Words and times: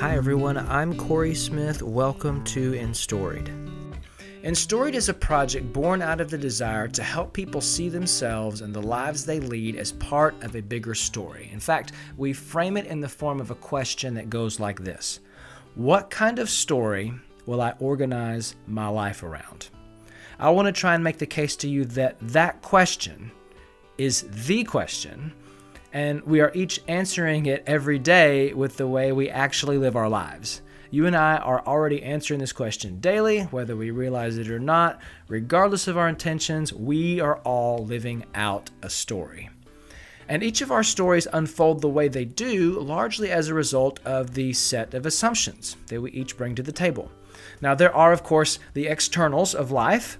Hi, 0.00 0.14
everyone. 0.14 0.58
I'm 0.58 0.94
Corey 0.94 1.34
Smith. 1.34 1.82
Welcome 1.82 2.44
to 2.44 2.74
Enstoried. 2.74 3.48
Enstoried 4.42 4.94
is 4.94 5.08
a 5.08 5.14
project 5.14 5.72
born 5.72 6.02
out 6.02 6.20
of 6.20 6.28
the 6.28 6.36
desire 6.36 6.86
to 6.88 7.02
help 7.02 7.32
people 7.32 7.62
see 7.62 7.88
themselves 7.88 8.60
and 8.60 8.74
the 8.74 8.82
lives 8.82 9.24
they 9.24 9.40
lead 9.40 9.74
as 9.74 9.92
part 9.92 10.34
of 10.44 10.54
a 10.54 10.60
bigger 10.60 10.94
story. 10.94 11.48
In 11.50 11.60
fact, 11.60 11.92
we 12.18 12.34
frame 12.34 12.76
it 12.76 12.84
in 12.84 13.00
the 13.00 13.08
form 13.08 13.40
of 13.40 13.50
a 13.50 13.54
question 13.54 14.12
that 14.14 14.28
goes 14.28 14.60
like 14.60 14.84
this 14.84 15.20
What 15.76 16.10
kind 16.10 16.38
of 16.40 16.50
story 16.50 17.14
will 17.46 17.62
I 17.62 17.72
organize 17.78 18.54
my 18.66 18.88
life 18.88 19.22
around? 19.22 19.70
I 20.38 20.50
want 20.50 20.66
to 20.66 20.72
try 20.72 20.94
and 20.94 21.02
make 21.02 21.16
the 21.16 21.24
case 21.24 21.56
to 21.56 21.70
you 21.70 21.86
that 21.86 22.18
that 22.20 22.60
question 22.60 23.32
is 23.96 24.26
the 24.28 24.62
question 24.64 25.32
and 25.96 26.22
we 26.24 26.42
are 26.42 26.52
each 26.54 26.82
answering 26.88 27.46
it 27.46 27.64
every 27.66 27.98
day 27.98 28.52
with 28.52 28.76
the 28.76 28.86
way 28.86 29.12
we 29.12 29.30
actually 29.30 29.78
live 29.78 29.96
our 29.96 30.10
lives. 30.10 30.60
You 30.90 31.06
and 31.06 31.16
I 31.16 31.38
are 31.38 31.64
already 31.66 32.02
answering 32.02 32.38
this 32.38 32.52
question 32.52 33.00
daily, 33.00 33.44
whether 33.44 33.74
we 33.74 33.90
realize 33.90 34.36
it 34.36 34.50
or 34.50 34.58
not. 34.58 35.00
Regardless 35.26 35.88
of 35.88 35.96
our 35.96 36.06
intentions, 36.06 36.70
we 36.70 37.18
are 37.20 37.38
all 37.44 37.82
living 37.86 38.26
out 38.34 38.68
a 38.82 38.90
story. 38.90 39.48
And 40.28 40.42
each 40.42 40.60
of 40.60 40.70
our 40.70 40.82
stories 40.82 41.28
unfold 41.32 41.80
the 41.80 41.88
way 41.88 42.08
they 42.08 42.26
do 42.26 42.78
largely 42.78 43.30
as 43.30 43.48
a 43.48 43.54
result 43.54 43.98
of 44.04 44.34
the 44.34 44.52
set 44.52 44.92
of 44.92 45.06
assumptions 45.06 45.78
that 45.86 46.02
we 46.02 46.10
each 46.10 46.36
bring 46.36 46.54
to 46.56 46.62
the 46.62 46.72
table. 46.72 47.10
Now, 47.62 47.74
there 47.74 47.96
are, 47.96 48.12
of 48.12 48.22
course, 48.22 48.58
the 48.74 48.86
externals 48.86 49.54
of 49.54 49.70
life 49.70 50.18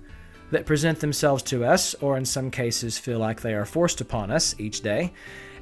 that 0.50 0.64
present 0.64 1.00
themselves 1.00 1.42
to 1.42 1.64
us, 1.64 1.94
or 1.96 2.16
in 2.16 2.24
some 2.24 2.50
cases 2.50 2.98
feel 2.98 3.18
like 3.18 3.42
they 3.42 3.54
are 3.54 3.66
forced 3.66 4.00
upon 4.00 4.30
us 4.30 4.54
each 4.58 4.80
day. 4.80 5.12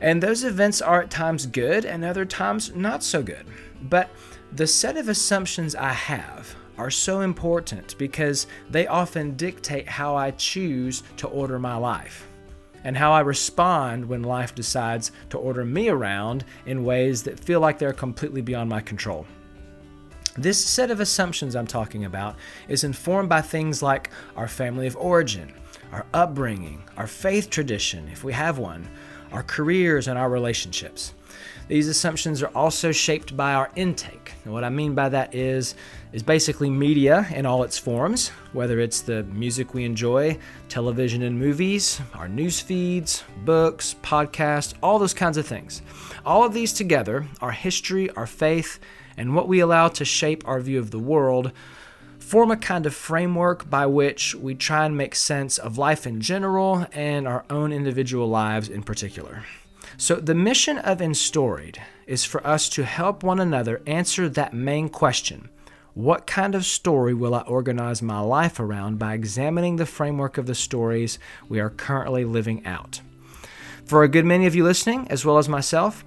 And 0.05 0.23
those 0.23 0.45
events 0.45 0.83
are 0.83 1.01
at 1.01 1.11
times 1.11 1.47
good 1.47 1.87
and 1.87 2.05
other 2.05 2.27
times 2.27 2.75
not 2.75 3.03
so 3.03 3.23
good. 3.23 3.47
But 3.89 4.11
the 4.53 4.67
set 4.67 4.99
of 4.99 5.09
assumptions 5.09 5.75
I 5.75 5.95
have 5.95 6.55
are 6.77 6.91
so 6.91 7.23
important 7.23 7.97
because 7.97 8.47
they 8.69 8.87
often 8.87 9.35
dictate 9.35 9.89
how 9.89 10.15
I 10.15 10.33
choose 10.33 11.05
to 11.17 11.29
order 11.29 11.59
my 11.59 11.77
life 11.77 12.29
and 12.85 12.99
how 12.99 13.13
I 13.13 13.21
respond 13.21 14.05
when 14.05 14.23
life 14.23 14.55
decides 14.55 15.11
to 15.31 15.39
order 15.39 15.65
me 15.65 15.89
around 15.89 16.45
in 16.67 16.85
ways 16.85 17.23
that 17.23 17.41
feel 17.41 17.61
like 17.61 17.79
they're 17.79 17.95
completely 17.95 18.43
beyond 18.43 18.69
my 18.69 18.83
control. 18.83 19.27
This 20.37 20.63
set 20.63 20.91
of 20.91 21.01
assumptions 21.01 21.57
I'm 21.57 21.67
talking 21.67 22.05
about 22.05 22.37
is 22.69 22.85
informed 22.85 23.31
by 23.31 23.41
things 23.41 23.83
like 23.83 24.11
our 24.37 24.49
family 24.49 24.87
of 24.87 24.99
origin, 24.99 25.55
our 25.93 26.05
upbringing, 26.13 26.83
our 26.99 27.07
faith 27.07 27.49
tradition, 27.49 28.07
if 28.09 28.23
we 28.23 28.35
have 28.35 28.59
one, 28.59 28.87
our 29.35 29.43
careers, 29.43 30.09
and 30.09 30.17
our 30.17 30.31
relationships. 30.31 31.13
These 31.67 31.89
assumptions 31.89 32.43
are 32.43 32.55
also 32.55 32.93
shaped 32.93 33.37
by 33.37 33.55
our 33.55 33.71
intake. 33.75 34.35
And 34.45 34.53
what 34.53 34.65
I 34.65 34.69
mean 34.69 34.95
by 34.95 35.09
that 35.09 35.35
is 35.35 35.75
is 36.13 36.23
basically 36.23 36.71
media 36.71 37.27
in 37.35 37.45
all 37.45 37.65
its 37.65 37.77
forms, 37.77 38.29
whether 38.53 38.79
it's 38.79 39.01
the 39.01 39.25
music 39.25 39.75
we 39.75 39.85
enjoy, 39.85 40.39
television 40.69 41.23
and 41.23 41.37
movies, 41.37 42.01
our 42.15 42.29
news 42.29 42.61
feeds, 42.61 43.25
books, 43.45 43.97
podcasts, 44.03 44.75
all 44.81 45.01
those 45.01 45.15
kinds 45.15 45.37
of 45.37 45.47
things. 45.47 45.83
All 46.25 46.45
of 46.45 46.55
these 46.55 46.73
together, 46.73 47.27
our 47.41 47.51
history, 47.51 48.11
our 48.11 48.29
faith, 48.29 48.79
and 49.17 49.35
what 49.35 49.49
we 49.49 49.59
allow 49.59 49.89
to 49.89 50.05
shape 50.05 50.47
our 50.47 50.61
view 50.61 50.79
of 50.79 50.93
the 50.93 50.99
world 51.01 51.51
form 52.25 52.51
a 52.51 52.57
kind 52.57 52.87
of 52.87 52.95
framework 52.95 53.69
by 53.69 53.85
which 53.85 54.35
we 54.35 54.55
try 54.55 54.87
and 54.87 54.97
make 54.97 55.15
sense 55.15 55.59
of 55.59 55.77
life 55.77 56.07
in 56.07 56.23
general 56.23 56.87
and 56.93 57.29
our 57.29 57.45
own 57.51 57.71
individual 57.71 58.27
lives 58.27 58.69
in 58.69 58.83
particular. 58.83 59.45
So, 59.99 60.17
the 60.17 60.35
mission 60.35 60.79
of 60.79 61.03
Enstoried 61.03 61.79
is 62.07 62.25
for 62.25 62.45
us 62.47 62.69
to 62.71 62.85
help 62.85 63.23
one 63.23 63.41
another 63.41 63.83
answer 63.87 64.29
that 64.29 64.55
main 64.55 64.89
question 64.89 65.51
What 65.93 66.27
kind 66.27 66.55
of 66.55 66.65
story 66.65 67.13
will 67.13 67.35
I 67.35 67.43
organize 67.43 68.01
my 68.01 68.21
life 68.21 68.59
around 68.59 68.99
by 68.99 69.13
examining 69.13 69.77
the 69.77 69.87
framework 69.87 70.39
of 70.39 70.47
the 70.47 70.55
stories 70.55 71.19
we 71.49 71.61
are 71.61 71.71
currently 71.71 72.25
living 72.25 72.65
out? 72.65 73.03
For 73.85 74.03
a 74.03 74.09
good 74.09 74.25
many 74.25 74.47
of 74.47 74.55
you 74.55 74.65
listening, 74.65 75.07
as 75.11 75.27
well 75.27 75.37
as 75.37 75.49
myself, 75.49 76.03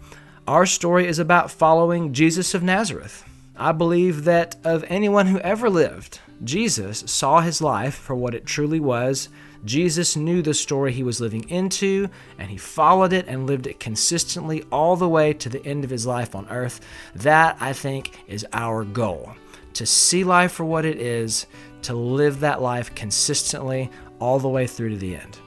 our 0.48 0.66
story 0.66 1.08
is 1.08 1.20
about 1.20 1.52
following 1.52 2.12
Jesus 2.12 2.56
of 2.56 2.64
Nazareth. 2.64 3.24
I 3.58 3.72
believe 3.72 4.24
that 4.26 4.56
of 4.64 4.86
anyone 4.88 5.28
who 5.28 5.40
ever 5.40 5.70
lived, 5.70 6.20
Jesus 6.44 7.04
saw 7.08 7.42
his 7.42 7.62
life 7.62 7.96
for 7.96 8.16
what 8.16 8.36
it 8.36 8.46
truly 8.46 8.80
was. 8.80 9.30
Jesus 9.66 10.16
knew 10.16 10.42
the 10.44 10.54
story 10.54 10.94
he 10.94 11.02
was 11.02 11.20
living 11.20 11.50
into, 11.50 12.08
and 12.38 12.50
he 12.52 12.58
followed 12.58 13.14
it 13.14 13.28
and 13.28 13.48
lived 13.48 13.66
it 13.66 13.80
consistently 13.80 14.64
all 14.72 14.96
the 14.96 15.10
way 15.10 15.34
to 15.34 15.50
the 15.50 15.66
end 15.66 15.84
of 15.84 15.90
his 15.90 16.06
life 16.06 16.36
on 16.36 16.48
earth. 16.50 16.80
That, 17.16 17.58
I 17.60 17.74
think, 17.74 18.12
is 18.28 18.46
our 18.54 18.84
goal 18.84 19.34
to 19.74 19.86
see 19.86 20.24
life 20.24 20.52
for 20.52 20.66
what 20.66 20.86
it 20.86 21.00
is, 21.00 21.48
to 21.84 21.94
live 21.94 22.40
that 22.40 22.62
life 22.62 22.94
consistently 22.96 23.90
all 24.20 24.40
the 24.40 24.50
way 24.50 24.68
through 24.68 24.90
to 24.90 24.98
the 24.98 25.16
end. 25.16 25.38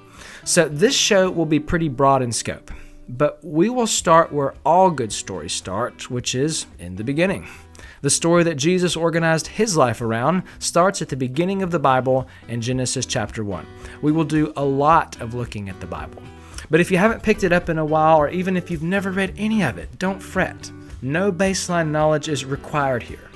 So, 0.45 0.69
this 0.69 0.95
show 0.95 1.31
will 1.31 1.47
be 1.47 1.61
pretty 1.61 1.89
broad 1.89 2.23
in 2.23 2.33
scope, 2.33 2.71
but 3.17 3.43
we 3.45 3.69
will 3.69 3.87
start 3.87 4.33
where 4.33 4.55
all 4.65 4.91
good 4.91 5.13
stories 5.13 5.53
start, 5.53 6.11
which 6.11 6.35
is 6.35 6.67
in 6.79 6.97
the 6.97 7.05
beginning. 7.05 7.49
The 8.03 8.11
story 8.11 8.45
that 8.45 8.57
Jesus 8.57 8.97
organized 8.97 9.47
his 9.49 9.77
life 9.77 10.01
around 10.01 10.45
starts 10.59 11.03
at 11.03 11.09
the 11.09 11.17
beginning 11.17 11.63
of 11.63 11.71
the 11.71 11.79
Bible 11.79 12.29
in 12.49 12.61
Genesis 12.61 13.05
chapter 13.05 13.45
1. 13.45 13.67
We 14.01 14.13
will 14.13 14.25
do 14.25 14.53
a 14.57 14.65
lot 14.65 15.21
of 15.21 15.35
looking 15.35 15.69
at 15.69 15.81
the 15.81 15.87
Bible. 15.87 16.23
But 16.71 16.81
if 16.81 16.91
you 16.91 16.99
haven't 16.99 17.23
picked 17.23 17.43
it 17.43 17.53
up 17.53 17.69
in 17.69 17.79
a 17.79 17.85
while, 17.85 18.19
or 18.19 18.29
even 18.29 18.57
if 18.57 18.71
you've 18.71 18.83
never 18.83 19.11
read 19.11 19.35
any 19.37 19.63
of 19.63 19.77
it, 19.77 19.99
don't 19.99 20.23
fret. 20.23 20.71
No 21.03 21.33
baseline 21.33 21.89
knowledge 21.89 22.29
is 22.29 22.45
required 22.45 23.03
here. 23.03 23.29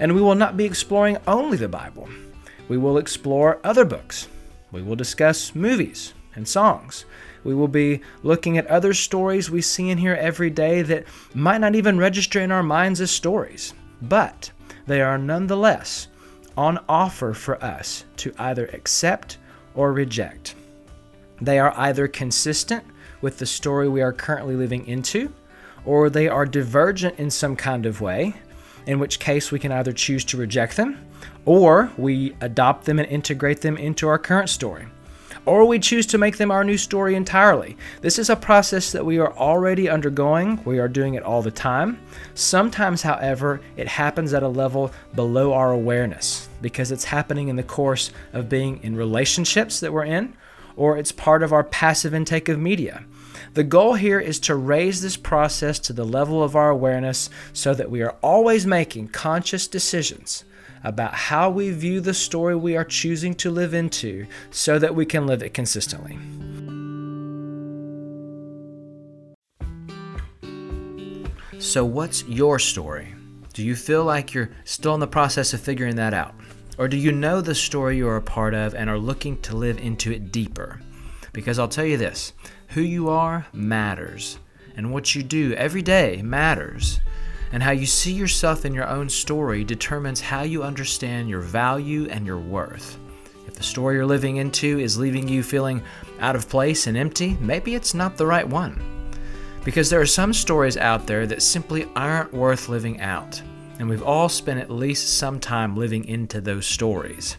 And 0.00 0.14
we 0.14 0.20
will 0.20 0.34
not 0.34 0.56
be 0.56 0.64
exploring 0.64 1.16
only 1.26 1.56
the 1.56 1.68
Bible, 1.68 2.08
we 2.68 2.76
will 2.76 2.98
explore 2.98 3.58
other 3.64 3.86
books. 3.86 4.28
We 4.70 4.82
will 4.82 4.96
discuss 4.96 5.54
movies 5.54 6.12
and 6.34 6.46
songs. 6.46 7.06
We 7.44 7.54
will 7.54 7.68
be 7.68 8.00
looking 8.22 8.58
at 8.58 8.66
other 8.66 8.94
stories 8.94 9.50
we 9.50 9.62
see 9.62 9.90
in 9.90 9.98
here 9.98 10.14
every 10.14 10.50
day 10.50 10.82
that 10.82 11.04
might 11.34 11.60
not 11.60 11.74
even 11.74 11.98
register 11.98 12.40
in 12.40 12.52
our 12.52 12.62
minds 12.62 13.00
as 13.00 13.10
stories 13.10 13.74
but 14.02 14.50
they 14.86 15.00
are 15.00 15.18
nonetheless 15.18 16.08
on 16.56 16.78
offer 16.88 17.34
for 17.34 17.62
us 17.62 18.04
to 18.16 18.32
either 18.38 18.66
accept 18.66 19.38
or 19.74 19.92
reject. 19.92 20.54
They 21.40 21.58
are 21.58 21.72
either 21.76 22.08
consistent 22.08 22.84
with 23.20 23.38
the 23.38 23.46
story 23.46 23.88
we 23.88 24.02
are 24.02 24.12
currently 24.12 24.56
living 24.56 24.86
into, 24.86 25.32
or 25.84 26.10
they 26.10 26.28
are 26.28 26.46
divergent 26.46 27.18
in 27.18 27.30
some 27.30 27.54
kind 27.54 27.86
of 27.86 28.00
way, 28.00 28.34
in 28.86 28.98
which 28.98 29.20
case 29.20 29.52
we 29.52 29.58
can 29.58 29.72
either 29.72 29.92
choose 29.92 30.24
to 30.24 30.36
reject 30.36 30.76
them 30.76 30.98
or 31.44 31.92
we 31.96 32.34
adopt 32.40 32.84
them 32.84 32.98
and 32.98 33.08
integrate 33.08 33.60
them 33.60 33.76
into 33.76 34.08
our 34.08 34.18
current 34.18 34.48
story 34.48 34.86
or 35.48 35.64
we 35.64 35.78
choose 35.78 36.04
to 36.04 36.18
make 36.18 36.36
them 36.36 36.50
our 36.50 36.62
new 36.62 36.76
story 36.76 37.14
entirely. 37.14 37.74
This 38.02 38.18
is 38.18 38.28
a 38.28 38.36
process 38.36 38.92
that 38.92 39.06
we 39.06 39.18
are 39.18 39.32
already 39.32 39.88
undergoing. 39.88 40.60
We 40.66 40.78
are 40.78 40.88
doing 40.88 41.14
it 41.14 41.22
all 41.22 41.40
the 41.40 41.50
time. 41.50 41.98
Sometimes, 42.34 43.00
however, 43.00 43.62
it 43.78 43.88
happens 43.88 44.34
at 44.34 44.42
a 44.42 44.48
level 44.48 44.92
below 45.14 45.54
our 45.54 45.72
awareness 45.72 46.50
because 46.60 46.92
it's 46.92 47.04
happening 47.04 47.48
in 47.48 47.56
the 47.56 47.62
course 47.62 48.10
of 48.34 48.50
being 48.50 48.78
in 48.82 48.94
relationships 48.94 49.80
that 49.80 49.90
we're 49.90 50.04
in, 50.04 50.36
or 50.76 50.98
it's 50.98 51.12
part 51.12 51.42
of 51.42 51.54
our 51.54 51.64
passive 51.64 52.12
intake 52.12 52.50
of 52.50 52.58
media. 52.58 53.04
The 53.54 53.64
goal 53.64 53.94
here 53.94 54.20
is 54.20 54.38
to 54.40 54.54
raise 54.54 55.00
this 55.00 55.16
process 55.16 55.78
to 55.80 55.92
the 55.92 56.04
level 56.04 56.42
of 56.42 56.56
our 56.56 56.70
awareness 56.70 57.30
so 57.52 57.74
that 57.74 57.90
we 57.90 58.02
are 58.02 58.16
always 58.22 58.66
making 58.66 59.08
conscious 59.08 59.66
decisions 59.66 60.44
about 60.84 61.14
how 61.14 61.50
we 61.50 61.70
view 61.70 62.00
the 62.00 62.14
story 62.14 62.54
we 62.54 62.76
are 62.76 62.84
choosing 62.84 63.34
to 63.34 63.50
live 63.50 63.74
into 63.74 64.26
so 64.50 64.78
that 64.78 64.94
we 64.94 65.04
can 65.04 65.26
live 65.26 65.42
it 65.42 65.54
consistently. 65.54 66.18
So, 71.60 71.84
what's 71.84 72.22
your 72.24 72.60
story? 72.60 73.14
Do 73.52 73.64
you 73.64 73.74
feel 73.74 74.04
like 74.04 74.32
you're 74.32 74.50
still 74.64 74.94
in 74.94 75.00
the 75.00 75.08
process 75.08 75.52
of 75.52 75.60
figuring 75.60 75.96
that 75.96 76.14
out? 76.14 76.34
Or 76.78 76.86
do 76.86 76.96
you 76.96 77.10
know 77.10 77.40
the 77.40 77.56
story 77.56 77.96
you're 77.96 78.16
a 78.16 78.22
part 78.22 78.54
of 78.54 78.76
and 78.76 78.88
are 78.88 78.98
looking 78.98 79.40
to 79.42 79.56
live 79.56 79.78
into 79.78 80.12
it 80.12 80.30
deeper? 80.30 80.80
Because 81.32 81.58
I'll 81.58 81.68
tell 81.68 81.84
you 81.84 81.96
this 81.96 82.32
who 82.68 82.80
you 82.80 83.08
are 83.08 83.46
matters, 83.52 84.38
and 84.76 84.92
what 84.92 85.14
you 85.14 85.22
do 85.22 85.54
every 85.54 85.82
day 85.82 86.22
matters 86.22 87.00
and 87.52 87.62
how 87.62 87.70
you 87.70 87.86
see 87.86 88.12
yourself 88.12 88.64
in 88.64 88.74
your 88.74 88.88
own 88.88 89.08
story 89.08 89.64
determines 89.64 90.20
how 90.20 90.42
you 90.42 90.62
understand 90.62 91.28
your 91.28 91.40
value 91.40 92.06
and 92.10 92.26
your 92.26 92.38
worth. 92.38 92.98
If 93.46 93.54
the 93.54 93.62
story 93.62 93.96
you're 93.96 94.06
living 94.06 94.36
into 94.36 94.78
is 94.78 94.98
leaving 94.98 95.28
you 95.28 95.42
feeling 95.42 95.82
out 96.20 96.36
of 96.36 96.48
place 96.48 96.86
and 96.86 96.96
empty, 96.96 97.36
maybe 97.40 97.74
it's 97.74 97.94
not 97.94 98.16
the 98.16 98.26
right 98.26 98.46
one. 98.46 98.80
Because 99.64 99.88
there 99.88 100.00
are 100.00 100.06
some 100.06 100.32
stories 100.32 100.76
out 100.76 101.06
there 101.06 101.26
that 101.26 101.42
simply 101.42 101.88
aren't 101.96 102.32
worth 102.32 102.68
living 102.68 103.00
out, 103.00 103.40
and 103.78 103.88
we've 103.88 104.02
all 104.02 104.28
spent 104.28 104.60
at 104.60 104.70
least 104.70 105.18
some 105.18 105.40
time 105.40 105.76
living 105.76 106.04
into 106.04 106.40
those 106.40 106.66
stories. 106.66 107.36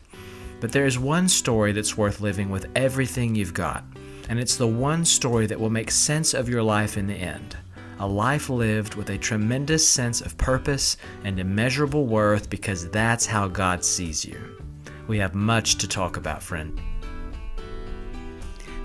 But 0.59 0.71
there 0.71 0.85
is 0.85 0.99
one 0.99 1.29
story 1.29 1.71
that's 1.71 1.97
worth 1.97 2.21
living 2.21 2.49
with 2.49 2.67
everything 2.75 3.35
you've 3.35 3.53
got, 3.53 3.83
and 4.27 4.39
it's 4.39 4.55
the 4.55 4.67
one 4.67 5.05
story 5.05 5.45
that 5.47 5.59
will 5.59 5.69
make 5.69 5.91
sense 5.91 6.33
of 6.33 6.49
your 6.49 6.63
life 6.63 6.97
in 6.97 7.07
the 7.07 7.15
end 7.15 7.55
a 7.99 8.07
life 8.07 8.49
lived 8.49 8.95
with 8.95 9.09
a 9.09 9.17
tremendous 9.17 9.85
sense 9.85 10.21
of 10.21 10.37
purpose 10.37 10.95
and 11.25 11.37
immeasurable 11.37 12.05
worth 12.05 12.49
because 12.49 12.89
that's 12.89 13.25
how 13.25 13.49
God 13.49 13.83
sees 13.83 14.23
you. 14.23 14.39
We 15.07 15.17
have 15.17 15.35
much 15.35 15.75
to 15.79 15.87
talk 15.87 16.15
about, 16.15 16.41
friend. 16.41 16.79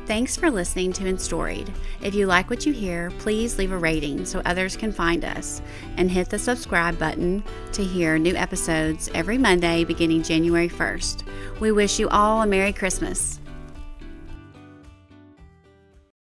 Thanks 0.06 0.36
for 0.36 0.50
listening 0.50 0.92
to 0.94 1.04
Enstoried. 1.04 1.72
If 2.02 2.14
you 2.14 2.26
like 2.26 2.50
what 2.50 2.66
you 2.66 2.74
hear, 2.74 3.10
please 3.20 3.56
leave 3.56 3.72
a 3.72 3.78
rating 3.78 4.26
so 4.26 4.42
others 4.44 4.76
can 4.76 4.92
find 4.92 5.24
us 5.24 5.62
and 5.96 6.10
hit 6.10 6.28
the 6.28 6.38
subscribe 6.38 6.98
button 6.98 7.42
to 7.72 7.82
hear 7.82 8.18
new 8.18 8.34
episodes 8.34 9.08
every 9.14 9.38
Monday 9.38 9.82
beginning 9.82 10.22
January 10.22 10.68
1st. 10.68 11.22
We 11.58 11.72
wish 11.72 11.98
you 11.98 12.10
all 12.10 12.42
a 12.42 12.46
Merry 12.46 12.74
Christmas. 12.74 13.40